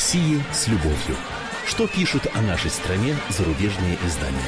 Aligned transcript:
России 0.00 0.40
с 0.50 0.66
любовью. 0.66 1.14
Что 1.66 1.86
пишут 1.86 2.22
о 2.34 2.40
нашей 2.40 2.70
стране 2.70 3.14
зарубежные 3.28 3.98
издания? 4.06 4.38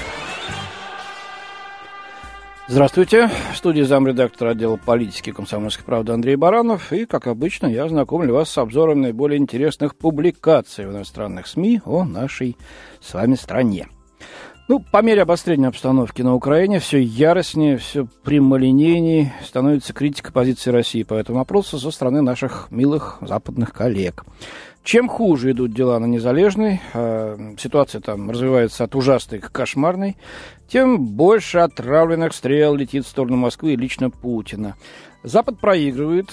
Здравствуйте. 2.68 3.30
В 3.52 3.58
студии 3.58 3.83
замредактора 3.83 4.52
отдела 4.52 4.78
политики 4.78 5.30
комсомольской 5.30 5.84
правды 5.84 6.12
Андрей 6.12 6.36
Баранов. 6.36 6.91
И, 6.94 7.04
как 7.04 7.26
обычно, 7.26 7.67
я 7.67 7.86
знакомлю 7.86 8.33
вас 8.33 8.48
с 8.48 8.57
обзором 8.57 9.02
наиболее 9.02 9.37
интересных 9.37 9.95
публикаций 9.95 10.87
в 10.87 10.91
иностранных 10.91 11.46
СМИ 11.46 11.82
о 11.84 12.05
нашей 12.05 12.57
с 13.03 13.12
вами 13.12 13.34
стране. 13.34 13.89
Ну, 14.69 14.79
по 14.79 15.03
мере 15.03 15.21
обострения 15.21 15.69
обстановки 15.69 16.23
на 16.23 16.34
Украине 16.34 16.79
все 16.79 16.98
яростнее, 16.98 17.77
все 17.77 18.07
прямолинейнее 18.25 19.34
становится 19.45 19.93
критика 19.93 20.32
позиции 20.32 20.71
России 20.71 21.03
по 21.03 21.12
этому 21.12 21.41
вопросу 21.41 21.79
со 21.79 21.91
стороны 21.91 22.23
наших 22.23 22.69
милых 22.71 23.19
западных 23.21 23.75
коллег. 23.75 24.25
Чем 24.84 25.09
хуже 25.09 25.52
идут 25.52 25.72
дела 25.72 26.00
на 26.00 26.06
Незалежной, 26.06 26.80
э, 26.92 27.54
ситуация 27.56 28.00
там 28.00 28.28
развивается 28.30 28.82
от 28.82 28.96
ужасной 28.96 29.38
к 29.38 29.52
кошмарной, 29.52 30.16
тем 30.66 31.06
больше 31.06 31.58
отравленных 31.58 32.34
стрел 32.34 32.74
летит 32.74 33.05
в 33.05 33.08
сторону 33.08 33.36
Москвы 33.36 33.74
и 33.74 33.77
лично 33.77 34.10
Путина. 34.10 34.77
Запад 35.22 35.60
проигрывает, 35.60 36.30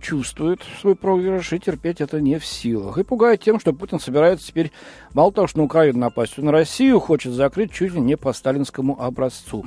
чувствует 0.00 0.62
свой 0.80 0.96
проигрыш 0.96 1.52
и 1.52 1.60
терпеть 1.60 2.00
это 2.00 2.20
не 2.20 2.40
в 2.40 2.44
силах. 2.44 2.98
И 2.98 3.04
пугает 3.04 3.40
тем, 3.40 3.60
что 3.60 3.72
Путин 3.72 4.00
собирается 4.00 4.48
теперь 4.48 4.72
мало 5.14 5.30
того, 5.30 5.46
что 5.46 5.58
на 5.58 5.64
Украину 5.64 6.00
напасть, 6.00 6.34
то 6.34 6.42
на 6.42 6.50
Россию 6.50 6.98
хочет 6.98 7.32
закрыть 7.32 7.72
чуть 7.72 7.94
ли 7.94 8.00
не 8.00 8.16
по 8.16 8.32
сталинскому 8.32 9.00
образцу. 9.00 9.64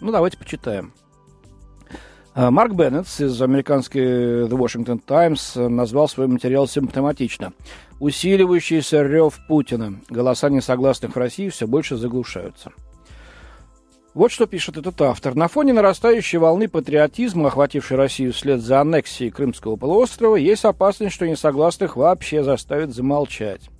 Ну, 0.00 0.12
давайте 0.12 0.36
почитаем. 0.36 0.92
А, 2.34 2.50
Марк 2.50 2.74
Беннет 2.74 3.06
из 3.18 3.40
американской 3.42 4.02
The 4.46 4.50
Washington 4.50 5.00
Times 5.04 5.56
назвал 5.56 6.08
свой 6.08 6.26
материал 6.26 6.68
симптоматично. 6.68 7.52
Усиливающийся 8.00 9.02
рев 9.02 9.38
Путина. 9.48 9.94
Голоса 10.08 10.48
несогласных 10.48 11.14
в 11.14 11.18
России 11.18 11.48
все 11.48 11.66
больше 11.66 11.96
заглушаются. 11.96 12.72
Вот 14.14 14.32
что 14.32 14.46
пишет 14.46 14.76
этот 14.76 15.00
автор. 15.00 15.34
На 15.34 15.48
фоне 15.48 15.72
нарастающей 15.72 16.38
волны 16.38 16.68
патриотизма, 16.68 17.48
охватившей 17.48 17.96
Россию 17.96 18.32
вслед 18.32 18.60
за 18.60 18.80
аннексией 18.80 19.30
Крымского 19.30 19.76
полуострова, 19.76 20.36
есть 20.36 20.64
опасность, 20.64 21.14
что 21.14 21.28
несогласных 21.28 21.96
вообще 21.96 22.42
заставят 22.42 22.92
замолчать. 22.94 23.70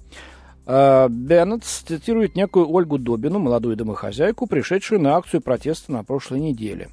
А, 0.66 1.08
Беннет 1.08 1.64
цитирует 1.64 2.36
некую 2.36 2.70
Ольгу 2.70 2.98
Добину, 2.98 3.38
молодую 3.38 3.74
домохозяйку, 3.74 4.46
пришедшую 4.46 5.00
на 5.00 5.16
акцию 5.16 5.40
протеста 5.40 5.90
на 5.92 6.04
прошлой 6.04 6.40
неделе. 6.40 6.90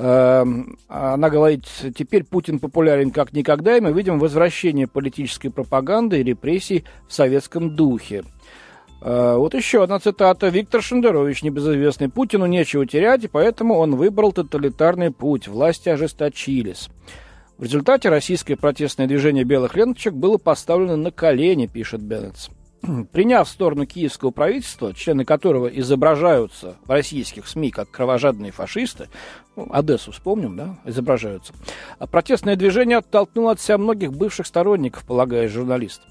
А, 0.00 0.46
она 0.86 1.28
говорит, 1.28 1.64
теперь 1.96 2.22
Путин 2.22 2.60
популярен 2.60 3.10
как 3.10 3.32
никогда, 3.32 3.76
и 3.76 3.80
мы 3.80 3.92
видим 3.92 4.20
возвращение 4.20 4.86
политической 4.86 5.48
пропаганды 5.48 6.20
и 6.20 6.22
репрессий 6.22 6.84
в 7.08 7.12
советском 7.12 7.74
духе. 7.74 8.22
А, 9.02 9.36
вот 9.36 9.54
еще 9.54 9.82
одна 9.82 9.98
цитата. 9.98 10.48
Виктор 10.48 10.82
Шендерович, 10.82 11.42
небезызвестный 11.42 12.08
Путину, 12.08 12.46
нечего 12.46 12.86
терять, 12.86 13.24
и 13.24 13.28
поэтому 13.28 13.74
он 13.74 13.96
выбрал 13.96 14.30
тоталитарный 14.30 15.10
путь. 15.10 15.48
Власти 15.48 15.88
ожесточились. 15.88 16.90
В 17.56 17.64
результате 17.64 18.08
российское 18.08 18.54
протестное 18.54 19.08
движение 19.08 19.42
белых 19.42 19.74
ленточек 19.74 20.14
было 20.14 20.38
поставлено 20.38 20.94
на 20.94 21.10
колени, 21.10 21.66
пишет 21.66 22.00
Беннетс. 22.02 22.50
Приняв 23.12 23.48
сторону 23.48 23.86
киевского 23.86 24.30
правительства, 24.30 24.94
члены 24.94 25.24
которого 25.24 25.66
изображаются 25.66 26.76
в 26.84 26.90
российских 26.90 27.48
СМИ 27.48 27.70
как 27.70 27.90
кровожадные 27.90 28.52
фашисты, 28.52 29.08
ну, 29.56 29.68
Одессу 29.70 30.12
вспомним, 30.12 30.56
да, 30.56 30.78
изображаются, 30.84 31.52
протестное 32.10 32.56
движение 32.56 32.98
оттолкнуло 32.98 33.52
от 33.52 33.60
себя 33.60 33.78
многих 33.78 34.12
бывших 34.12 34.46
сторонников, 34.46 35.04
полагая 35.04 35.48
журналист. 35.48 36.02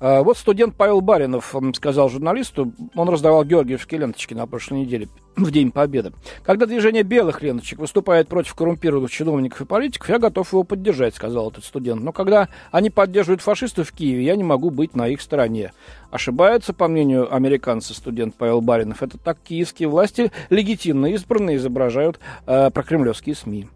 А, 0.00 0.22
вот 0.22 0.38
студент 0.38 0.76
Павел 0.76 1.00
Баринов 1.00 1.54
сказал 1.74 2.08
журналисту, 2.08 2.72
он 2.94 3.08
раздавал 3.08 3.44
георгиевские 3.44 4.00
ленточки 4.00 4.34
на 4.34 4.46
прошлой 4.46 4.80
неделе, 4.80 5.08
в 5.36 5.50
День 5.50 5.70
Победы. 5.70 6.12
Когда 6.42 6.66
движение 6.66 7.02
белых 7.02 7.42
ленточек 7.42 7.78
выступает 7.78 8.28
против 8.28 8.54
коррумпированных 8.54 9.10
чиновников 9.10 9.60
и 9.60 9.64
политиков, 9.64 10.08
я 10.08 10.18
готов 10.18 10.52
его 10.52 10.64
поддержать, 10.64 11.14
сказал 11.14 11.50
этот 11.50 11.64
студент. 11.64 12.02
Но 12.02 12.12
когда 12.12 12.48
они 12.70 12.90
поддерживают 12.90 13.40
фашистов 13.40 13.88
в 13.88 13.92
Киеве, 13.92 14.24
я 14.24 14.36
не 14.36 14.44
могу 14.44 14.70
быть 14.70 14.94
на 14.94 15.08
их 15.08 15.20
стороне. 15.20 15.72
Ошибается, 16.10 16.72
по 16.72 16.88
мнению 16.88 17.32
американца, 17.34 17.94
студент 17.94 18.34
Павел 18.34 18.60
Баринов. 18.60 19.02
Это 19.02 19.18
так 19.18 19.38
киевские 19.42 19.88
власти 19.88 20.32
легитимно 20.50 21.06
избранные 21.06 21.56
изображают 21.56 22.18
э, 22.46 22.70
прокремлевские 22.70 23.34
СМИ. 23.34 23.68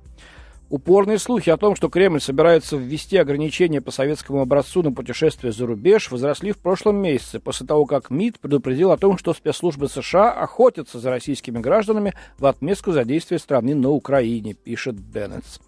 Упорные 0.70 1.18
слухи 1.18 1.50
о 1.50 1.58
том, 1.58 1.76
что 1.76 1.90
Кремль 1.90 2.20
собирается 2.20 2.76
ввести 2.76 3.18
ограничения 3.18 3.82
по 3.82 3.90
советскому 3.90 4.40
образцу 4.40 4.82
на 4.82 4.92
путешествия 4.92 5.52
за 5.52 5.66
рубеж, 5.66 6.10
возросли 6.10 6.52
в 6.52 6.58
прошлом 6.58 6.96
месяце, 6.96 7.38
после 7.38 7.66
того, 7.66 7.84
как 7.84 8.10
МИД 8.10 8.40
предупредил 8.40 8.90
о 8.90 8.96
том, 8.96 9.18
что 9.18 9.34
спецслужбы 9.34 9.88
США 9.88 10.32
охотятся 10.32 10.98
за 10.98 11.10
российскими 11.10 11.58
гражданами 11.58 12.14
в 12.38 12.46
отместку 12.46 12.92
за 12.92 13.04
действия 13.04 13.38
страны 13.38 13.74
на 13.74 13.90
Украине, 13.90 14.54
пишет 14.54 14.98
Беннетс. 14.98 15.58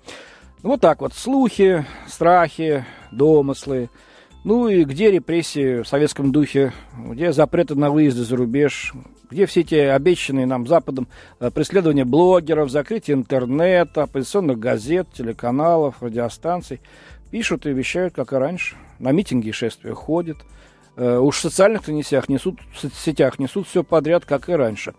Ну, 0.62 0.70
вот 0.70 0.80
так 0.80 1.02
вот, 1.02 1.12
слухи, 1.12 1.84
страхи, 2.08 2.84
домыслы. 3.12 3.90
Ну 4.44 4.68
и 4.68 4.84
где 4.84 5.10
репрессии 5.10 5.82
в 5.82 5.88
советском 5.88 6.32
духе, 6.32 6.72
где 6.96 7.32
запреты 7.32 7.74
на 7.74 7.90
выезды 7.90 8.24
за 8.24 8.36
рубеж, 8.36 8.94
где 9.30 9.46
все 9.46 9.60
эти 9.60 9.74
обещанные 9.74 10.46
нам 10.46 10.66
Западом 10.66 11.08
э, 11.40 11.50
преследования 11.50 12.04
блогеров, 12.04 12.70
закрытие 12.70 13.16
интернета, 13.16 14.04
оппозиционных 14.04 14.58
газет, 14.58 15.08
телеканалов, 15.12 16.02
радиостанций. 16.02 16.80
Пишут 17.30 17.66
и 17.66 17.72
вещают, 17.72 18.14
как 18.14 18.32
и 18.32 18.36
раньше. 18.36 18.76
На 18.98 19.12
митинги 19.12 19.48
и 19.48 19.52
шествия 19.52 19.94
ходят. 19.94 20.38
Э, 20.96 21.18
уж 21.18 21.36
в 21.36 21.40
социальных 21.40 21.86
несях 21.88 22.28
несут, 22.28 22.58
в 22.72 22.94
сетях 22.94 23.38
несут 23.38 23.66
все 23.66 23.82
подряд, 23.82 24.24
как 24.24 24.48
и 24.48 24.52
раньше. 24.52 24.94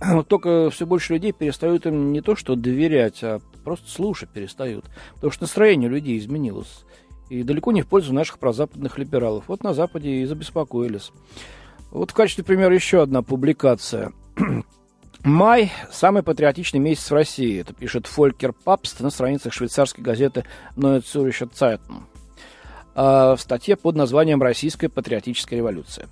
Вот 0.00 0.28
только 0.28 0.70
все 0.70 0.86
больше 0.86 1.14
людей 1.14 1.32
перестают 1.32 1.86
им 1.86 2.12
не 2.12 2.20
то 2.20 2.36
что 2.36 2.56
доверять, 2.56 3.22
а 3.22 3.40
просто 3.64 3.90
слушать 3.90 4.30
перестают. 4.30 4.84
Потому 5.14 5.32
что 5.32 5.44
настроение 5.44 5.88
людей 5.88 6.18
изменилось. 6.18 6.84
И 7.30 7.42
далеко 7.44 7.72
не 7.72 7.82
в 7.82 7.86
пользу 7.86 8.12
наших 8.12 8.38
прозападных 8.38 8.98
либералов. 8.98 9.44
Вот 9.48 9.64
на 9.64 9.72
Западе 9.72 10.10
и 10.10 10.26
забеспокоились. 10.26 11.12
Вот 11.92 12.10
в 12.10 12.14
качестве 12.14 12.42
примера 12.42 12.74
еще 12.74 13.02
одна 13.02 13.22
публикация. 13.22 14.12
Май– 15.24 15.70
самый 15.92 16.22
патриотичный 16.22 16.80
месяц 16.80 17.10
в 17.10 17.14
России. 17.14 17.60
Это 17.60 17.74
пишет 17.74 18.06
Фолькер 18.06 18.54
Папст 18.54 19.00
на 19.00 19.10
страницах 19.10 19.52
швейцарской 19.52 20.02
газеты 20.02 20.44
Neue 20.74 21.02
Zürcher 21.02 21.50
Zeitung. 21.52 22.04
в 22.94 23.38
статье 23.38 23.76
под 23.76 23.94
названием 23.94 24.42
«Российская 24.42 24.88
патриотическая 24.88 25.58
революция». 25.58 26.08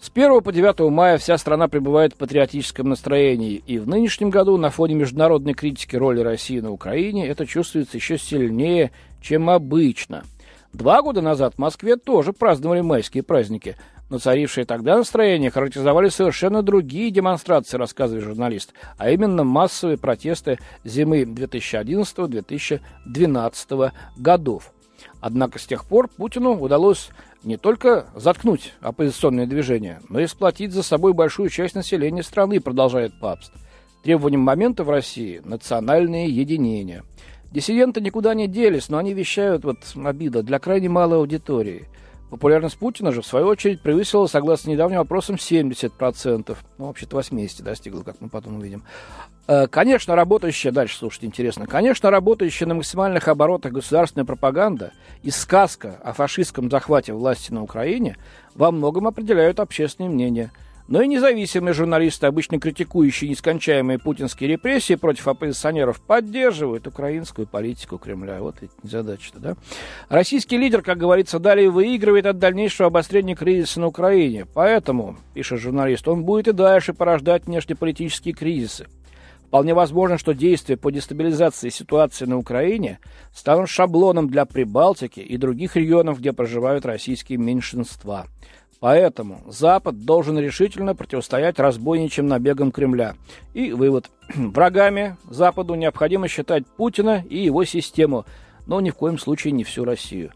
С 0.00 0.10
1 0.14 0.42
по 0.42 0.52
9 0.52 0.90
мая 0.92 1.18
вся 1.18 1.36
страна 1.38 1.66
пребывает 1.66 2.12
в 2.12 2.18
патриотическом 2.18 2.88
настроении, 2.88 3.62
и 3.66 3.78
в 3.78 3.88
нынешнем 3.88 4.30
году 4.30 4.56
на 4.58 4.70
фоне 4.70 4.94
международной 4.94 5.54
критики 5.54 5.96
роли 5.96 6.20
России 6.20 6.60
на 6.60 6.70
Украине 6.70 7.26
это 7.26 7.46
чувствуется 7.46 7.96
еще 7.96 8.16
сильнее, 8.16 8.92
чем 9.20 9.50
обычно. 9.50 10.22
Два 10.72 11.02
года 11.02 11.20
назад 11.20 11.54
в 11.54 11.58
Москве 11.58 11.96
тоже 11.96 12.32
праздновали 12.32 12.82
майские 12.82 13.24
праздники– 13.24 13.76
но 14.08 14.18
царившее 14.18 14.64
тогда 14.64 14.96
настроение 14.96 15.50
характеризовали 15.50 16.08
совершенно 16.08 16.62
другие 16.62 17.10
демонстрации, 17.10 17.76
рассказывает 17.76 18.24
журналист, 18.24 18.72
а 18.98 19.10
именно 19.10 19.44
массовые 19.44 19.98
протесты 19.98 20.58
зимы 20.84 21.22
2011-2012 21.22 23.92
годов. 24.16 24.72
Однако 25.20 25.58
с 25.58 25.66
тех 25.66 25.84
пор 25.84 26.08
Путину 26.08 26.52
удалось 26.52 27.10
не 27.42 27.56
только 27.56 28.06
заткнуть 28.14 28.74
оппозиционные 28.80 29.46
движения, 29.46 30.00
но 30.08 30.20
и 30.20 30.26
сплотить 30.26 30.72
за 30.72 30.82
собой 30.82 31.12
большую 31.12 31.48
часть 31.48 31.74
населения 31.74 32.22
страны, 32.22 32.60
продолжает 32.60 33.18
Папст. 33.20 33.52
Требованием 34.02 34.42
момента 34.42 34.84
в 34.84 34.90
России– 34.90 35.40
национальное 35.44 36.26
единение. 36.26 37.02
Диссиденты 37.50 38.00
никуда 38.00 38.34
не 38.34 38.46
делись, 38.46 38.88
но 38.88 38.98
они 38.98 39.14
вещают, 39.14 39.64
вот 39.64 39.78
обида, 39.96 40.42
для 40.42 40.60
крайне 40.60 40.88
малой 40.88 41.18
аудитории– 41.18 41.86
Популярность 42.30 42.76
Путина 42.76 43.12
же, 43.12 43.22
в 43.22 43.26
свою 43.26 43.46
очередь, 43.46 43.80
превысила, 43.80 44.26
согласно 44.26 44.70
недавним 44.70 45.00
опросам, 45.00 45.36
70%. 45.36 46.56
Ну, 46.78 46.86
вообще-то 46.86 47.18
80% 47.18 47.62
достигла, 47.62 48.02
как 48.02 48.16
мы 48.20 48.28
потом 48.28 48.56
увидим. 48.56 48.82
Э, 49.46 49.68
конечно, 49.68 50.16
работающая, 50.16 50.72
дальше 50.72 50.96
слушайте, 50.96 51.26
интересно, 51.26 51.66
конечно, 51.66 52.10
работающая 52.10 52.66
на 52.66 52.74
максимальных 52.74 53.28
оборотах 53.28 53.72
государственная 53.72 54.24
пропаганда 54.24 54.92
и 55.22 55.30
сказка 55.30 56.00
о 56.02 56.12
фашистском 56.12 56.68
захвате 56.68 57.12
власти 57.12 57.52
на 57.52 57.62
Украине 57.62 58.16
во 58.54 58.72
многом 58.72 59.06
определяют 59.06 59.60
общественное 59.60 60.10
мнение– 60.10 60.50
но 60.88 61.02
и 61.02 61.08
независимые 61.08 61.74
журналисты, 61.74 62.26
обычно 62.26 62.60
критикующие 62.60 63.30
нескончаемые 63.30 63.98
путинские 63.98 64.50
репрессии 64.50 64.94
против 64.94 65.28
оппозиционеров, 65.28 66.00
поддерживают 66.00 66.86
украинскую 66.86 67.46
политику 67.46 67.98
Кремля. 67.98 68.40
Вот 68.40 68.56
эти 68.62 68.72
задачи-то, 68.82 69.40
да? 69.40 69.56
Российский 70.08 70.56
лидер, 70.56 70.82
как 70.82 70.98
говорится, 70.98 71.38
далее 71.38 71.70
выигрывает 71.70 72.26
от 72.26 72.38
дальнейшего 72.38 72.88
обострения 72.88 73.34
кризиса 73.34 73.80
на 73.80 73.88
Украине. 73.88 74.46
Поэтому, 74.54 75.16
пишет 75.34 75.60
журналист, 75.60 76.06
он 76.08 76.24
будет 76.24 76.48
и 76.48 76.52
дальше 76.52 76.94
порождать 76.94 77.46
внешнеполитические 77.46 78.34
кризисы. 78.34 78.86
Вполне 79.46 79.74
возможно, 79.74 80.18
что 80.18 80.34
действия 80.34 80.76
по 80.76 80.90
дестабилизации 80.90 81.68
ситуации 81.68 82.24
на 82.24 82.36
Украине 82.36 82.98
станут 83.32 83.70
шаблоном 83.70 84.28
для 84.28 84.44
Прибалтики 84.44 85.20
и 85.20 85.36
других 85.36 85.76
регионов, 85.76 86.18
где 86.18 86.32
проживают 86.32 86.84
российские 86.84 87.38
меньшинства. 87.38 88.26
Поэтому 88.80 89.42
Запад 89.48 90.04
должен 90.04 90.38
решительно 90.38 90.94
противостоять 90.94 91.58
разбойничьим 91.58 92.26
набегам 92.26 92.72
Кремля. 92.72 93.14
И 93.54 93.72
вывод. 93.72 94.10
Врагами 94.34 95.16
Западу 95.30 95.74
необходимо 95.74 96.28
считать 96.28 96.66
Путина 96.66 97.24
и 97.28 97.38
его 97.38 97.64
систему, 97.64 98.26
но 98.66 98.80
ни 98.80 98.90
в 98.90 98.94
коем 98.94 99.18
случае 99.18 99.52
не 99.52 99.64
всю 99.64 99.84
Россию. 99.84 100.32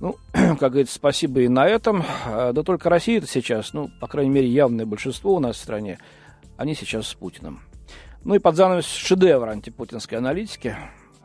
Ну, 0.00 0.16
как 0.32 0.72
говорится, 0.72 0.96
спасибо 0.96 1.40
и 1.40 1.48
на 1.48 1.66
этом. 1.66 2.04
А, 2.26 2.52
да 2.52 2.62
только 2.62 2.90
Россия-то 2.90 3.26
сейчас, 3.26 3.72
ну, 3.72 3.88
по 4.00 4.08
крайней 4.08 4.30
мере, 4.30 4.48
явное 4.48 4.84
большинство 4.84 5.34
у 5.34 5.40
нас 5.40 5.56
в 5.56 5.60
стране, 5.60 5.98
они 6.56 6.74
сейчас 6.74 7.06
с 7.06 7.14
Путиным. 7.14 7.60
Ну 8.24 8.34
и 8.34 8.40
под 8.40 8.56
занавес 8.56 8.86
шедевр 8.86 9.48
антипутинской 9.48 10.18
аналитики. 10.18 10.76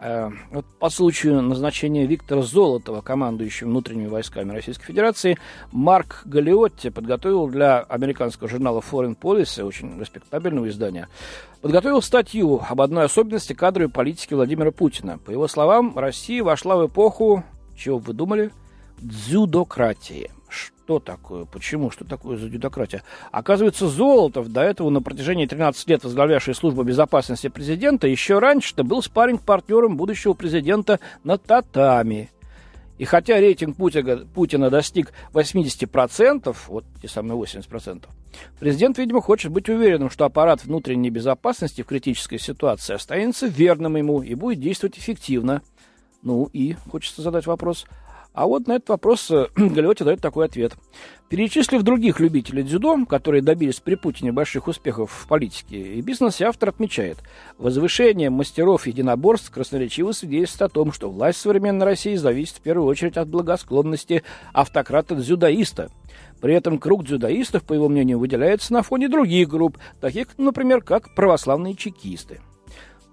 Э, 0.03 0.31
вот 0.49 0.65
по 0.79 0.89
случаю 0.89 1.43
назначения 1.43 2.07
Виктора 2.07 2.41
Золотова, 2.41 3.01
командующим 3.01 3.67
внутренними 3.67 4.07
войсками 4.07 4.51
Российской 4.51 4.85
Федерации, 4.87 5.37
Марк 5.71 6.23
Галиотти 6.25 6.89
подготовил 6.89 7.47
для 7.47 7.81
американского 7.81 8.49
журнала 8.49 8.79
Foreign 8.79 9.15
Policy, 9.15 9.63
очень 9.63 9.99
респектабельного 9.99 10.69
издания, 10.69 11.07
подготовил 11.61 12.01
статью 12.01 12.61
об 12.67 12.81
одной 12.81 13.05
особенности 13.05 13.53
кадровой 13.53 13.91
политики 13.91 14.33
Владимира 14.33 14.71
Путина. 14.71 15.19
По 15.19 15.29
его 15.29 15.47
словам, 15.47 15.95
Россия 15.95 16.43
вошла 16.43 16.77
в 16.77 16.87
эпоху, 16.87 17.43
чего 17.77 17.99
вы 17.99 18.13
думали, 18.13 18.51
дзюдократии– 18.97 20.31
что 20.51 20.99
такое? 20.99 21.45
Почему? 21.45 21.89
Что 21.89 22.03
такое 22.03 22.37
за 22.37 22.49
дюдократия? 22.49 23.03
Оказывается, 23.31 23.87
Золотов, 23.87 24.49
до 24.49 24.61
этого 24.61 24.89
на 24.89 25.01
протяжении 25.01 25.45
13 25.45 25.87
лет 25.87 26.03
возглавлявший 26.03 26.53
службу 26.53 26.83
безопасности 26.83 27.47
президента, 27.47 28.07
еще 28.07 28.39
раньше-то 28.39 28.83
был 28.83 29.01
спарринг-партнером 29.01 29.95
будущего 29.95 30.33
президента 30.33 30.99
на 31.23 31.37
татами. 31.37 32.29
И 32.97 33.05
хотя 33.05 33.39
рейтинг 33.39 33.77
Путина, 33.77 34.27
Путина 34.27 34.69
достиг 34.69 35.11
80%, 35.33 36.55
вот 36.67 36.85
те 37.01 37.07
самые 37.07 37.41
80%, 37.41 38.05
президент, 38.59 38.97
видимо, 38.97 39.21
хочет 39.21 39.51
быть 39.51 39.69
уверенным, 39.69 40.11
что 40.11 40.25
аппарат 40.25 40.63
внутренней 40.63 41.09
безопасности 41.09 41.81
в 41.81 41.87
критической 41.87 42.37
ситуации 42.37 42.93
останется 42.93 43.47
верным 43.47 43.95
ему 43.95 44.21
и 44.21 44.35
будет 44.35 44.59
действовать 44.59 44.99
эффективно. 44.99 45.63
Ну 46.21 46.47
и 46.53 46.75
хочется 46.91 47.23
задать 47.23 47.47
вопрос, 47.47 47.87
а 48.33 48.47
вот 48.47 48.67
на 48.67 48.73
этот 48.73 48.89
вопрос 48.89 49.29
э, 49.29 49.47
Галиотти 49.55 50.03
дает 50.03 50.21
такой 50.21 50.45
ответ. 50.45 50.73
Перечислив 51.29 51.83
других 51.83 52.19
любителей 52.19 52.63
дзюдо, 52.63 53.05
которые 53.05 53.41
добились 53.41 53.79
при 53.79 53.95
Путине 53.95 54.31
больших 54.31 54.67
успехов 54.67 55.11
в 55.11 55.27
политике 55.27 55.95
и 55.95 56.01
бизнесе, 56.01 56.45
автор 56.45 56.69
отмечает, 56.69 57.17
возвышение 57.57 58.29
мастеров 58.29 58.87
единоборств 58.87 59.51
красноречиво 59.51 60.11
свидетельствует 60.11 60.71
о 60.71 60.73
том, 60.73 60.91
что 60.91 61.09
власть 61.09 61.39
современной 61.39 61.85
России 61.85 62.15
зависит 62.15 62.57
в 62.57 62.61
первую 62.61 62.87
очередь 62.87 63.17
от 63.17 63.27
благосклонности 63.27 64.23
автократа-дзюдоиста. 64.53 65.89
При 66.41 66.55
этом 66.55 66.79
круг 66.79 67.05
дзюдоистов, 67.05 67.63
по 67.63 67.73
его 67.73 67.87
мнению, 67.87 68.19
выделяется 68.19 68.73
на 68.73 68.81
фоне 68.81 69.07
других 69.07 69.47
групп, 69.47 69.77
таких, 69.99 70.27
например, 70.37 70.81
как 70.81 71.13
православные 71.15 71.75
чекисты. 71.75 72.39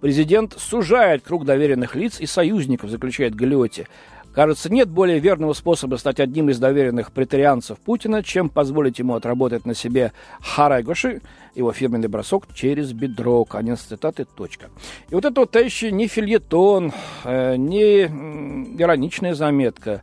Президент 0.01 0.55
сужает 0.57 1.23
круг 1.23 1.45
доверенных 1.45 1.97
лиц 1.97 2.21
и 2.21 2.27
союзников, 2.27 2.91
заключает 2.91 3.35
Галиотти. 3.35 3.89
Кажется, 4.35 4.73
нет 4.73 4.89
более 4.89 5.19
верного 5.19 5.53
способа 5.53 5.97
стать 5.97 6.21
одним 6.21 6.51
из 6.51 6.59
доверенных 6.59 7.13
претарианцев 7.13 7.79
Путина, 7.79 8.23
чем 8.23 8.49
позволить 8.49 8.99
ему 8.99 9.15
отработать 9.15 9.67
на 9.67 9.75
себе 9.75 10.13
Харайгоши, 10.41 11.23
его 11.55 11.73
фирменный 11.73 12.09
бросок 12.09 12.45
через 12.55 12.93
бедро. 12.93 13.45
Конец 13.45 13.81
цитаты, 13.81 14.25
точка. 14.25 14.71
И 15.11 15.15
вот 15.15 15.25
это 15.25 15.41
вот 15.41 15.57
еще 15.57 15.91
не 15.91 16.07
фильетон, 16.07 16.93
э, 17.25 17.57
не 17.57 18.05
ироничная 18.05 19.35
заметка. 19.35 20.03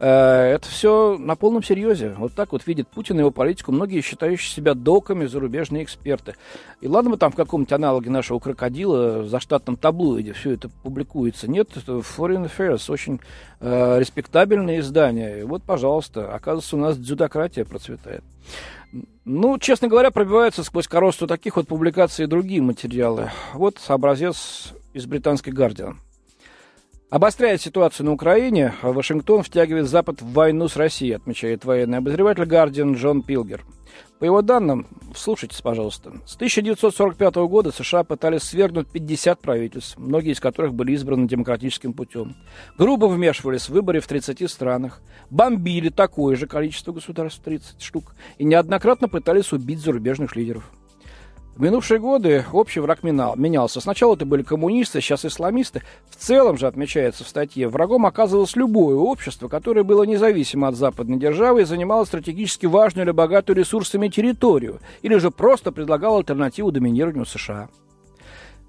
Э, 0.00 0.54
это 0.54 0.66
все 0.66 1.18
на 1.18 1.36
полном 1.36 1.62
серьезе. 1.62 2.14
Вот 2.16 2.32
так 2.32 2.52
вот 2.52 2.66
видит 2.66 2.88
Путин 2.88 3.16
и 3.16 3.18
его 3.20 3.30
политику 3.30 3.70
многие 3.70 4.00
считающие 4.00 4.50
себя 4.50 4.72
доками 4.72 5.26
зарубежные 5.26 5.84
эксперты. 5.84 6.36
И 6.80 6.88
ладно 6.88 7.10
бы 7.10 7.16
там 7.18 7.30
в 7.30 7.36
каком-нибудь 7.36 7.72
аналоге 7.72 8.08
нашего 8.08 8.38
крокодила 8.38 9.24
за 9.24 9.40
штатном 9.40 9.76
таблоиде 9.76 10.32
все 10.32 10.52
это 10.52 10.70
публикуется. 10.82 11.50
Нет, 11.50 11.68
Foreign 11.76 12.50
Affairs 12.50 12.90
очень 12.90 13.20
э, 13.60 13.98
респектабельное 14.00 14.80
издание. 14.80 15.40
И 15.40 15.42
вот, 15.42 15.62
пожалуйста, 15.62 16.34
оказывается, 16.34 16.76
у 16.76 16.80
нас 16.80 16.96
дзюдократия 16.96 17.66
процветает. 17.66 18.24
Ну, 19.26 19.58
честно 19.58 19.88
говоря, 19.88 20.10
пробиваются 20.10 20.64
сквозь 20.64 20.88
коросту 20.88 21.26
таких 21.26 21.56
вот 21.56 21.68
публикаций 21.68 22.24
и 22.24 22.28
другие 22.28 22.62
материалы. 22.62 23.30
Вот 23.52 23.76
образец 23.86 24.72
из 24.94 25.04
британской 25.04 25.52
«Гардиан». 25.52 26.00
Обостряя 27.10 27.58
ситуацию 27.58 28.06
на 28.06 28.12
Украине, 28.12 28.72
Вашингтон 28.82 29.42
втягивает 29.42 29.88
Запад 29.88 30.22
в 30.22 30.32
войну 30.32 30.68
с 30.68 30.76
Россией, 30.76 31.14
отмечает 31.14 31.64
военный 31.64 31.98
обозреватель 31.98 32.44
Гардиан 32.44 32.94
Джон 32.94 33.22
Пилгер. 33.22 33.64
По 34.20 34.24
его 34.24 34.42
данным, 34.42 34.86
слушайтесь, 35.16 35.60
пожалуйста, 35.60 36.12
с 36.24 36.36
1945 36.36 37.34
года 37.48 37.72
США 37.72 38.04
пытались 38.04 38.44
свергнуть 38.44 38.86
50 38.86 39.40
правительств, 39.40 39.98
многие 39.98 40.34
из 40.34 40.38
которых 40.40 40.72
были 40.72 40.92
избраны 40.92 41.26
демократическим 41.26 41.94
путем. 41.94 42.36
Грубо 42.78 43.06
вмешивались 43.06 43.68
в 43.68 43.70
выборы 43.70 43.98
в 43.98 44.06
30 44.06 44.48
странах, 44.48 45.02
бомбили 45.30 45.88
такое 45.88 46.36
же 46.36 46.46
количество 46.46 46.92
государств, 46.92 47.42
30 47.42 47.82
штук, 47.82 48.14
и 48.38 48.44
неоднократно 48.44 49.08
пытались 49.08 49.52
убить 49.52 49.80
зарубежных 49.80 50.36
лидеров. 50.36 50.70
В 51.60 51.62
минувшие 51.62 52.00
годы 52.00 52.46
общий 52.54 52.80
враг 52.80 53.02
менялся. 53.02 53.82
Сначала 53.82 54.14
это 54.14 54.24
были 54.24 54.42
коммунисты, 54.42 55.02
сейчас 55.02 55.26
исламисты. 55.26 55.82
В 56.08 56.16
целом 56.16 56.56
же, 56.56 56.66
отмечается 56.66 57.22
в 57.22 57.28
статье, 57.28 57.68
врагом 57.68 58.06
оказывалось 58.06 58.56
любое 58.56 58.96
общество, 58.96 59.48
которое 59.48 59.82
было 59.82 60.04
независимо 60.04 60.68
от 60.68 60.76
западной 60.76 61.18
державы 61.18 61.60
и 61.60 61.64
занимало 61.66 62.06
стратегически 62.06 62.64
важную 62.64 63.04
или 63.04 63.12
богатую 63.12 63.58
ресурсами 63.58 64.08
территорию, 64.08 64.80
или 65.02 65.18
же 65.18 65.30
просто 65.30 65.70
предлагало 65.70 66.20
альтернативу 66.20 66.72
доминированию 66.72 67.26
США. 67.26 67.68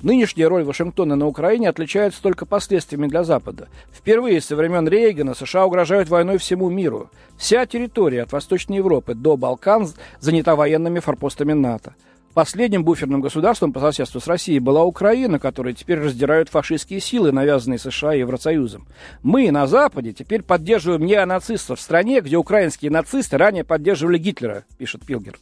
Нынешняя 0.01 0.49
роль 0.49 0.65
Вашингтона 0.65 1.15
на 1.15 1.27
Украине 1.27 1.69
отличается 1.69 2.21
только 2.21 2.45
последствиями 2.45 3.07
для 3.07 3.23
Запада. 3.23 3.69
Впервые 3.93 4.41
со 4.41 4.57
времен 4.57 4.85
Рейгана 4.85 5.33
США 5.33 5.65
угрожают 5.65 6.09
войной 6.09 6.39
всему 6.39 6.69
миру. 6.69 7.09
Вся 7.37 7.65
территория 7.65 8.23
от 8.23 8.33
Восточной 8.33 8.77
Европы 8.77 9.13
до 9.13 9.37
Балкан 9.37 9.87
занята 10.19 10.57
военными 10.57 10.99
форпостами 10.99 11.53
НАТО. 11.53 11.95
Последним 12.33 12.85
буферным 12.85 13.19
государством 13.19 13.73
по 13.73 13.81
соседству 13.81 14.21
с 14.21 14.27
Россией 14.27 14.59
была 14.59 14.83
Украина, 14.83 15.37
которую 15.37 15.75
теперь 15.75 15.99
раздирают 15.99 16.47
фашистские 16.47 17.01
силы, 17.01 17.33
навязанные 17.33 17.77
США 17.77 18.15
и 18.15 18.19
Евросоюзом. 18.19 18.87
Мы 19.21 19.51
на 19.51 19.67
Западе 19.67 20.13
теперь 20.13 20.41
поддерживаем 20.41 21.05
неонацистов 21.05 21.79
в 21.79 21.81
стране, 21.81 22.21
где 22.21 22.37
украинские 22.37 22.89
нацисты 22.89 23.37
ранее 23.37 23.65
поддерживали 23.65 24.17
Гитлера, 24.17 24.63
пишет 24.77 25.05
Пилгер. 25.05 25.37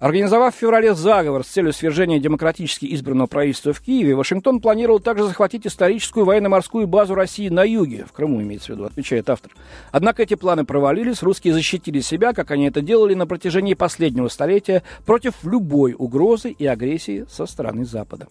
Организовав 0.00 0.54
в 0.54 0.58
феврале 0.58 0.92
заговор 0.94 1.44
с 1.44 1.48
целью 1.48 1.72
свержения 1.72 2.18
демократически 2.18 2.92
избранного 2.94 3.28
правительства 3.28 3.72
в 3.72 3.80
Киеве, 3.80 4.16
Вашингтон 4.16 4.60
планировал 4.60 4.98
также 4.98 5.24
захватить 5.24 5.66
историческую 5.68 6.26
военно-морскую 6.26 6.88
базу 6.88 7.14
России 7.14 7.48
на 7.48 7.62
юге, 7.62 8.04
в 8.04 8.12
Крыму 8.12 8.42
имеется 8.42 8.72
в 8.72 8.74
виду, 8.74 8.84
отвечает 8.84 9.30
автор. 9.30 9.52
Однако 9.92 10.24
эти 10.24 10.34
планы 10.34 10.64
провалились, 10.64 11.22
русские 11.22 11.54
защитили 11.54 12.00
себя, 12.00 12.32
как 12.32 12.50
они 12.50 12.66
это 12.66 12.80
делали 12.80 13.14
на 13.14 13.26
протяжении 13.26 13.74
последнего 13.74 14.26
столетия, 14.28 14.82
против 15.06 15.34
любой 15.44 15.94
угрозы 15.96 16.50
и 16.50 16.66
агрессии 16.66 17.24
со 17.30 17.46
стороны 17.46 17.84
Запада. 17.84 18.26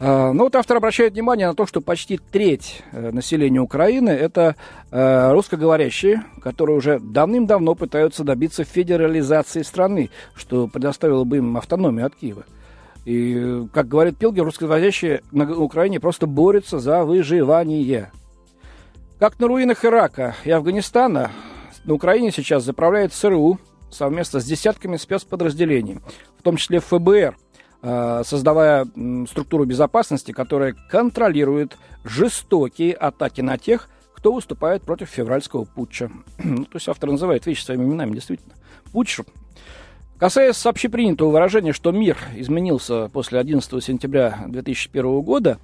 А, 0.00 0.32
ну 0.32 0.44
вот 0.44 0.54
автор 0.54 0.76
обращает 0.76 1.14
внимание 1.14 1.48
на 1.48 1.54
то, 1.54 1.66
что 1.66 1.80
почти 1.80 2.18
треть 2.18 2.82
э, 2.92 3.10
населения 3.10 3.60
Украины 3.60 4.10
это 4.10 4.54
э, 4.90 5.32
русскоговорящие, 5.32 6.24
которые 6.40 6.76
уже 6.76 7.00
давным-давно 7.00 7.74
пытаются 7.74 8.22
добиться 8.22 8.62
федерализации 8.62 9.62
страны, 9.62 10.10
что 10.36 10.68
предоставило 10.68 11.24
бы 11.24 11.38
им 11.38 11.56
автономию 11.56 12.06
от 12.06 12.14
Киева. 12.14 12.44
И, 13.06 13.66
как 13.72 13.88
говорит 13.88 14.18
Пилгер, 14.18 14.44
русскоговорящие 14.44 15.22
на 15.32 15.52
Украине 15.52 15.98
просто 15.98 16.26
борются 16.26 16.78
за 16.78 17.04
выживание. 17.04 18.12
Как 19.18 19.40
на 19.40 19.48
руинах 19.48 19.84
Ирака 19.84 20.36
и 20.44 20.50
Афганистана, 20.50 21.32
на 21.84 21.94
Украине 21.94 22.30
сейчас 22.30 22.62
заправляет 22.62 23.12
ЦРУ 23.12 23.58
совместно 23.90 24.38
с 24.38 24.44
десятками 24.44 24.96
спецподразделений, 24.96 25.98
в 26.38 26.42
том 26.42 26.56
числе 26.56 26.78
ФБР– 26.78 27.34
Э, 27.47 27.47
создавая 27.80 28.86
структуру 29.30 29.64
безопасности, 29.64 30.32
которая 30.32 30.74
контролирует 30.90 31.76
жестокие 32.04 32.92
атаки 32.92 33.40
на 33.40 33.56
тех, 33.56 33.88
кто 34.18 34.32
выступает 34.32 34.82
против 34.82 35.08
февральского 35.10 35.64
путча. 35.64 36.10
ну, 36.42 36.64
то 36.64 36.76
есть 36.76 36.88
автор 36.88 37.10
называет 37.10 37.46
вещи 37.46 37.62
своими 37.62 37.84
именами, 37.84 38.14
действительно. 38.14 38.54
Путч. 38.92 39.20
Касаясь 40.18 40.66
общепринятого 40.66 41.30
выражения, 41.30 41.72
что 41.72 41.92
мир 41.92 42.18
изменился 42.34 43.08
после 43.10 43.38
11 43.38 43.84
сентября 43.84 44.40
2001 44.48 45.20
года, 45.20 45.58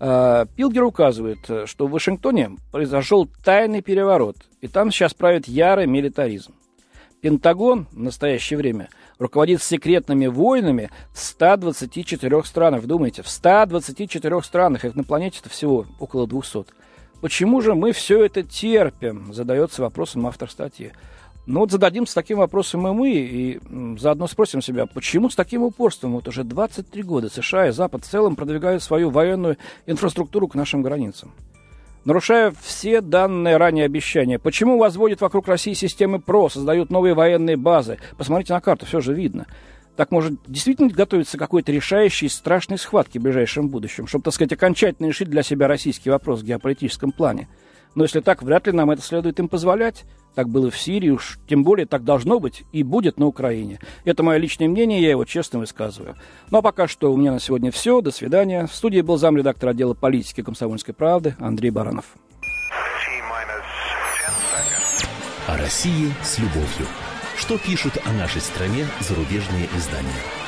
э, 0.00 0.46
Пилгер 0.56 0.84
указывает, 0.84 1.38
что 1.66 1.86
в 1.86 1.90
Вашингтоне 1.90 2.52
произошел 2.72 3.28
тайный 3.44 3.82
переворот, 3.82 4.36
и 4.62 4.68
там 4.68 4.90
сейчас 4.90 5.12
правит 5.12 5.46
ярый 5.46 5.86
милитаризм. 5.86 6.54
Пентагон 7.20 7.88
в 7.90 7.98
настоящее 7.98 8.58
время 8.58 8.88
руководит 9.18 9.62
секретными 9.62 10.28
войнами 10.28 10.90
в 11.12 11.18
124 11.18 12.44
странах. 12.44 12.86
Думаете, 12.86 13.22
в 13.22 13.28
124 13.28 14.42
странах, 14.42 14.84
их 14.84 14.94
на 14.94 15.02
планете-то 15.02 15.48
всего 15.48 15.86
около 15.98 16.28
200. 16.28 16.66
Почему 17.20 17.60
же 17.60 17.74
мы 17.74 17.92
все 17.92 18.24
это 18.24 18.44
терпим? 18.44 19.34
Задается 19.34 19.82
вопросом 19.82 20.26
автор 20.26 20.48
статьи. 20.48 20.92
Ну 21.46 21.60
вот 21.60 21.72
зададимся 21.72 22.14
таким 22.14 22.38
вопросом 22.38 22.86
и 22.86 22.92
мы, 22.92 23.10
и 23.10 23.60
заодно 23.98 24.28
спросим 24.28 24.60
себя, 24.60 24.86
почему 24.86 25.30
с 25.30 25.34
таким 25.34 25.62
упорством 25.62 26.12
вот 26.12 26.28
уже 26.28 26.44
23 26.44 27.02
года 27.02 27.30
США 27.30 27.68
и 27.68 27.72
Запад 27.72 28.04
в 28.04 28.08
целом 28.08 28.36
продвигают 28.36 28.82
свою 28.82 29.10
военную 29.10 29.56
инфраструктуру 29.86 30.46
к 30.46 30.54
нашим 30.54 30.82
границам? 30.82 31.32
Нарушая 32.04 32.52
все 32.62 33.00
данные 33.00 33.56
ранее 33.56 33.84
обещания, 33.84 34.38
почему 34.38 34.78
возводят 34.78 35.20
вокруг 35.20 35.48
России 35.48 35.74
системы 35.74 36.20
ПРО, 36.20 36.48
создают 36.48 36.90
новые 36.90 37.14
военные 37.14 37.56
базы? 37.56 37.98
Посмотрите 38.16 38.52
на 38.54 38.60
карту, 38.60 38.86
все 38.86 39.00
же 39.00 39.12
видно. 39.12 39.46
Так 39.96 40.12
может 40.12 40.34
действительно 40.46 40.88
готовиться 40.88 41.36
к 41.36 41.40
какой-то 41.40 41.72
решающей 41.72 42.28
страшной 42.28 42.78
схватке 42.78 43.18
в 43.18 43.22
ближайшем 43.22 43.68
будущем, 43.68 44.06
чтобы, 44.06 44.22
так 44.22 44.34
сказать, 44.34 44.52
окончательно 44.52 45.08
решить 45.08 45.28
для 45.28 45.42
себя 45.42 45.66
российский 45.66 46.08
вопрос 46.08 46.40
в 46.40 46.44
геополитическом 46.44 47.10
плане? 47.10 47.48
Но 47.96 48.04
если 48.04 48.20
так, 48.20 48.42
вряд 48.42 48.68
ли 48.68 48.72
нам 48.72 48.92
это 48.92 49.02
следует 49.02 49.40
им 49.40 49.48
позволять. 49.48 50.04
Так 50.34 50.48
было 50.48 50.70
в 50.70 50.78
Сирии, 50.78 51.10
уж 51.10 51.38
тем 51.48 51.64
более 51.64 51.86
так 51.86 52.04
должно 52.04 52.38
быть 52.38 52.64
и 52.72 52.82
будет 52.82 53.18
на 53.18 53.26
Украине. 53.26 53.80
Это 54.04 54.22
мое 54.22 54.38
личное 54.38 54.68
мнение, 54.68 55.02
я 55.02 55.10
его 55.10 55.24
честно 55.24 55.58
высказываю. 55.58 56.16
Ну 56.50 56.58
а 56.58 56.62
пока 56.62 56.86
что 56.86 57.12
у 57.12 57.16
меня 57.16 57.32
на 57.32 57.40
сегодня 57.40 57.70
все. 57.70 58.00
До 58.00 58.10
свидания. 58.10 58.66
В 58.66 58.74
студии 58.74 59.00
был 59.00 59.16
замредактор 59.16 59.70
отдела 59.70 59.94
политики 59.94 60.42
комсомольской 60.42 60.94
правды 60.94 61.34
Андрей 61.38 61.70
Баранов. 61.70 62.04
О 65.46 65.56
России 65.56 66.12
с 66.22 66.38
любовью. 66.38 66.86
Что 67.36 67.56
пишут 67.56 67.94
о 68.04 68.12
нашей 68.12 68.40
стране 68.40 68.84
зарубежные 69.00 69.68
издания? 69.76 70.47